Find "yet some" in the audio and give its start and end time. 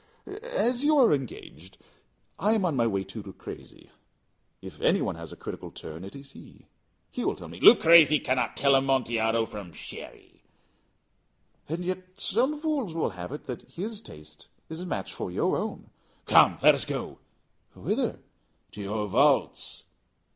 11.85-12.59